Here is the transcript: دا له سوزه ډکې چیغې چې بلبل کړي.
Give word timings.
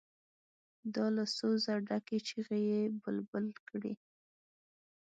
دا 0.95 1.05
له 1.15 1.23
سوزه 1.37 1.73
ډکې 1.87 2.17
چیغې 2.27 2.59
چې 2.69 2.91
بلبل 3.01 3.45
کړي. 3.67 3.93